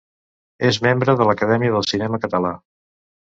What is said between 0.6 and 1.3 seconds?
És membre de